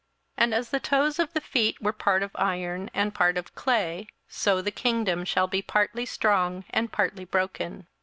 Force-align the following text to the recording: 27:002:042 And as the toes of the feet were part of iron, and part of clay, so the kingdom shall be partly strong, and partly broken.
27:002:042 0.39 0.43
And 0.45 0.53
as 0.55 0.69
the 0.71 0.79
toes 0.79 1.19
of 1.19 1.33
the 1.33 1.41
feet 1.41 1.79
were 1.79 1.93
part 1.93 2.23
of 2.23 2.31
iron, 2.33 2.89
and 2.91 3.13
part 3.13 3.37
of 3.37 3.53
clay, 3.53 4.07
so 4.27 4.59
the 4.59 4.71
kingdom 4.71 5.23
shall 5.25 5.45
be 5.45 5.61
partly 5.61 6.07
strong, 6.07 6.65
and 6.71 6.91
partly 6.91 7.23
broken. 7.23 7.85